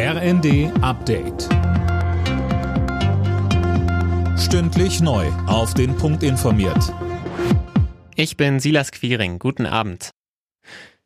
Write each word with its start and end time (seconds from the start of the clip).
RND 0.00 0.70
Update. 0.80 1.48
Stündlich 4.38 5.00
neu. 5.00 5.26
Auf 5.48 5.74
den 5.74 5.96
Punkt 5.96 6.22
informiert. 6.22 6.94
Ich 8.14 8.36
bin 8.36 8.60
Silas 8.60 8.92
Quiring. 8.92 9.40
Guten 9.40 9.66
Abend. 9.66 10.10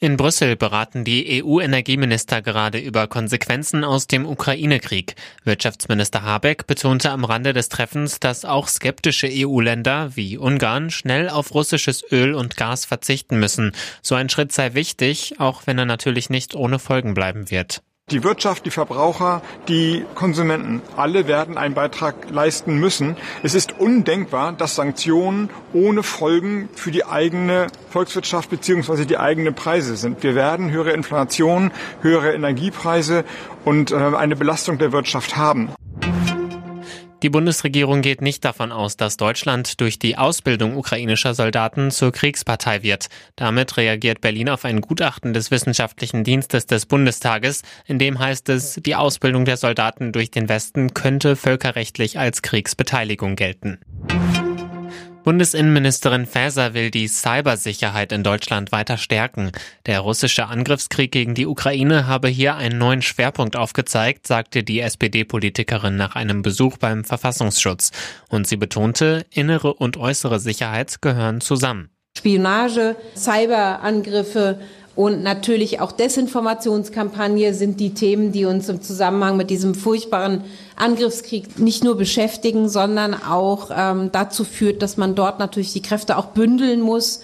In 0.00 0.18
Brüssel 0.18 0.56
beraten 0.56 1.02
die 1.02 1.42
EU-Energieminister 1.42 2.42
gerade 2.42 2.78
über 2.78 3.06
Konsequenzen 3.06 3.84
aus 3.84 4.06
dem 4.06 4.26
Ukraine-Krieg. 4.26 5.14
Wirtschaftsminister 5.44 6.22
Habeck 6.22 6.66
betonte 6.66 7.10
am 7.10 7.24
Rande 7.24 7.54
des 7.54 7.70
Treffens, 7.70 8.20
dass 8.20 8.44
auch 8.44 8.68
skeptische 8.68 9.30
EU-Länder 9.32 10.14
wie 10.14 10.36
Ungarn 10.36 10.90
schnell 10.90 11.30
auf 11.30 11.54
russisches 11.54 12.04
Öl 12.12 12.34
und 12.34 12.58
Gas 12.58 12.84
verzichten 12.84 13.40
müssen. 13.40 13.72
So 14.02 14.14
ein 14.14 14.28
Schritt 14.28 14.52
sei 14.52 14.74
wichtig, 14.74 15.40
auch 15.40 15.62
wenn 15.66 15.78
er 15.78 15.86
natürlich 15.86 16.28
nicht 16.28 16.54
ohne 16.54 16.78
Folgen 16.78 17.14
bleiben 17.14 17.50
wird. 17.50 17.82
Die 18.10 18.22
Wirtschaft, 18.22 18.66
die 18.66 18.70
Verbraucher, 18.70 19.40
die 19.66 20.04
Konsumenten, 20.14 20.82
alle 20.94 21.26
werden 21.26 21.56
einen 21.56 21.72
Beitrag 21.72 22.28
leisten 22.28 22.78
müssen. 22.78 23.16
Es 23.42 23.54
ist 23.54 23.80
undenkbar, 23.80 24.52
dass 24.52 24.74
Sanktionen 24.74 25.48
ohne 25.72 26.02
Folgen 26.02 26.68
für 26.74 26.90
die 26.90 27.06
eigene 27.06 27.68
Volkswirtschaft 27.88 28.50
bzw. 28.50 29.06
die 29.06 29.16
eigenen 29.16 29.54
Preise 29.54 29.96
sind. 29.96 30.22
Wir 30.22 30.34
werden 30.34 30.70
höhere 30.70 30.92
Inflation, 30.92 31.70
höhere 32.02 32.34
Energiepreise 32.34 33.24
und 33.64 33.90
äh, 33.90 33.94
eine 33.94 34.36
Belastung 34.36 34.76
der 34.76 34.92
Wirtschaft 34.92 35.38
haben. 35.38 35.70
Die 37.24 37.30
Bundesregierung 37.30 38.02
geht 38.02 38.20
nicht 38.20 38.44
davon 38.44 38.70
aus, 38.70 38.98
dass 38.98 39.16
Deutschland 39.16 39.80
durch 39.80 39.98
die 39.98 40.18
Ausbildung 40.18 40.76
ukrainischer 40.76 41.32
Soldaten 41.32 41.90
zur 41.90 42.12
Kriegspartei 42.12 42.82
wird. 42.82 43.06
Damit 43.34 43.78
reagiert 43.78 44.20
Berlin 44.20 44.50
auf 44.50 44.66
ein 44.66 44.82
Gutachten 44.82 45.32
des 45.32 45.50
Wissenschaftlichen 45.50 46.22
Dienstes 46.22 46.66
des 46.66 46.84
Bundestages, 46.84 47.62
in 47.86 47.98
dem 47.98 48.18
heißt 48.18 48.50
es, 48.50 48.74
die 48.74 48.94
Ausbildung 48.94 49.46
der 49.46 49.56
Soldaten 49.56 50.12
durch 50.12 50.30
den 50.30 50.50
Westen 50.50 50.92
könnte 50.92 51.34
völkerrechtlich 51.34 52.18
als 52.18 52.42
Kriegsbeteiligung 52.42 53.36
gelten. 53.36 53.78
Bundesinnenministerin 55.24 56.26
Faeser 56.26 56.74
will 56.74 56.90
die 56.90 57.08
Cybersicherheit 57.08 58.12
in 58.12 58.22
Deutschland 58.22 58.72
weiter 58.72 58.98
stärken. 58.98 59.52
Der 59.86 60.00
russische 60.00 60.48
Angriffskrieg 60.48 61.10
gegen 61.10 61.34
die 61.34 61.46
Ukraine 61.46 62.06
habe 62.06 62.28
hier 62.28 62.56
einen 62.56 62.76
neuen 62.76 63.00
Schwerpunkt 63.00 63.56
aufgezeigt, 63.56 64.26
sagte 64.26 64.62
die 64.62 64.80
SPD-Politikerin 64.80 65.96
nach 65.96 66.14
einem 66.14 66.42
Besuch 66.42 66.76
beim 66.76 67.04
Verfassungsschutz. 67.04 67.90
Und 68.28 68.46
sie 68.46 68.58
betonte, 68.58 69.24
innere 69.30 69.72
und 69.72 69.96
äußere 69.96 70.38
Sicherheit 70.40 71.00
gehören 71.00 71.40
zusammen. 71.40 71.88
Spionage, 72.18 72.94
Cyberangriffe 73.16 74.60
und 74.96 75.22
natürlich 75.24 75.80
auch 75.80 75.90
Desinformationskampagne 75.90 77.52
sind 77.52 77.80
die 77.80 77.94
Themen, 77.94 78.30
die 78.30 78.44
uns 78.44 78.68
im 78.68 78.80
Zusammenhang 78.80 79.36
mit 79.36 79.50
diesem 79.50 79.74
furchtbaren 79.74 80.44
Angriffskrieg 80.76 81.58
nicht 81.58 81.82
nur 81.82 81.96
beschäftigen, 81.96 82.68
sondern 82.68 83.14
auch 83.14 83.70
ähm, 83.74 84.10
dazu 84.12 84.44
führt, 84.44 84.82
dass 84.82 84.96
man 84.96 85.16
dort 85.16 85.40
natürlich 85.40 85.72
die 85.72 85.82
Kräfte 85.82 86.16
auch 86.16 86.26
bündeln 86.26 86.80
muss. 86.80 87.20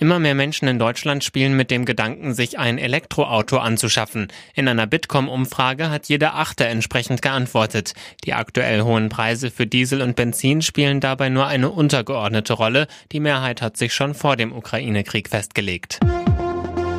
Immer 0.00 0.18
mehr 0.18 0.34
Menschen 0.34 0.66
in 0.66 0.78
Deutschland 0.78 1.24
spielen 1.24 1.54
mit 1.54 1.70
dem 1.70 1.84
Gedanken, 1.84 2.32
sich 2.32 2.58
ein 2.58 2.78
Elektroauto 2.78 3.58
anzuschaffen. 3.58 4.28
In 4.54 4.66
einer 4.66 4.86
Bitkom-Umfrage 4.86 5.90
hat 5.90 6.08
jeder 6.08 6.36
Achte 6.36 6.64
entsprechend 6.64 7.20
geantwortet. 7.20 7.92
Die 8.24 8.32
aktuell 8.32 8.80
hohen 8.80 9.10
Preise 9.10 9.50
für 9.50 9.66
Diesel 9.66 10.00
und 10.00 10.16
Benzin 10.16 10.62
spielen 10.62 11.00
dabei 11.00 11.28
nur 11.28 11.46
eine 11.46 11.68
untergeordnete 11.68 12.54
Rolle. 12.54 12.86
Die 13.12 13.20
Mehrheit 13.20 13.60
hat 13.60 13.76
sich 13.76 13.92
schon 13.92 14.14
vor 14.14 14.36
dem 14.36 14.52
Ukraine-Krieg 14.52 15.28
festgelegt. 15.28 16.00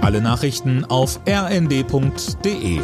Alle 0.01 0.21
Nachrichten 0.21 0.85
auf 0.85 1.19
rnd.de 1.27 2.81